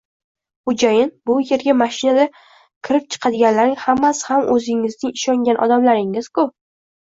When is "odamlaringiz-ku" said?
5.71-6.51